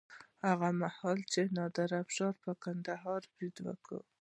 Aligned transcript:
هغه 0.47 0.69
مهال 0.81 1.17
چې 1.31 1.41
نادر 1.57 1.89
افشار 2.03 2.33
پر 2.41 2.53
کندهار 2.63 3.21
برید 3.33 3.57
وکړ. 3.65 3.99